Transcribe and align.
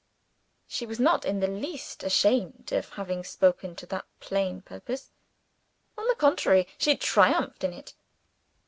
She 0.67 0.87
was 0.87 0.99
not 0.99 1.25
in 1.25 1.41
the 1.41 1.47
least 1.47 2.01
ashamed 2.03 2.71
of 2.71 2.89
having 2.93 3.23
spoken 3.23 3.75
to 3.75 3.85
that 3.85 4.05
plain 4.19 4.63
purpose. 4.63 5.11
On 5.95 6.07
the 6.07 6.15
contrary, 6.15 6.67
she 6.79 6.97
triumphed 6.97 7.63
in 7.63 7.71
it. 7.71 7.93